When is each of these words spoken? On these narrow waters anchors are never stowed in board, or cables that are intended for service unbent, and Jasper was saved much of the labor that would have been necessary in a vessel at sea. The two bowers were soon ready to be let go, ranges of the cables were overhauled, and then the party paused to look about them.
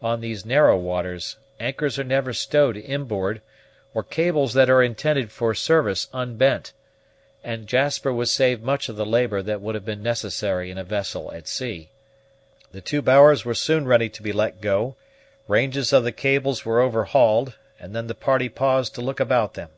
On 0.00 0.20
these 0.20 0.46
narrow 0.46 0.76
waters 0.76 1.38
anchors 1.58 1.98
are 1.98 2.04
never 2.04 2.32
stowed 2.32 2.76
in 2.76 3.02
board, 3.02 3.42
or 3.94 4.04
cables 4.04 4.54
that 4.54 4.70
are 4.70 4.80
intended 4.80 5.32
for 5.32 5.56
service 5.56 6.06
unbent, 6.12 6.72
and 7.42 7.66
Jasper 7.66 8.12
was 8.12 8.30
saved 8.30 8.62
much 8.62 8.88
of 8.88 8.94
the 8.94 9.04
labor 9.04 9.42
that 9.42 9.60
would 9.60 9.74
have 9.74 9.84
been 9.84 10.04
necessary 10.04 10.70
in 10.70 10.78
a 10.78 10.84
vessel 10.84 11.32
at 11.32 11.48
sea. 11.48 11.90
The 12.70 12.80
two 12.80 13.02
bowers 13.02 13.44
were 13.44 13.54
soon 13.56 13.88
ready 13.88 14.08
to 14.08 14.22
be 14.22 14.32
let 14.32 14.60
go, 14.60 14.94
ranges 15.48 15.92
of 15.92 16.04
the 16.04 16.12
cables 16.12 16.64
were 16.64 16.78
overhauled, 16.80 17.56
and 17.80 17.92
then 17.92 18.06
the 18.06 18.14
party 18.14 18.48
paused 18.48 18.94
to 18.94 19.00
look 19.00 19.18
about 19.18 19.54
them. 19.54 19.70